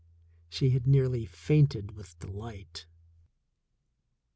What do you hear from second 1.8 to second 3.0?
with delight.